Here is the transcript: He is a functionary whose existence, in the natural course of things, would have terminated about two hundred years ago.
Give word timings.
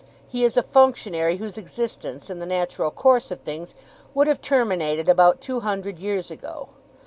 He 0.27 0.43
is 0.43 0.57
a 0.57 0.63
functionary 0.63 1.37
whose 1.37 1.59
existence, 1.59 2.31
in 2.31 2.39
the 2.39 2.47
natural 2.47 2.89
course 2.89 3.29
of 3.29 3.41
things, 3.41 3.75
would 4.15 4.25
have 4.25 4.41
terminated 4.41 5.07
about 5.07 5.41
two 5.41 5.59
hundred 5.59 5.99
years 5.99 6.31
ago. 6.31 6.69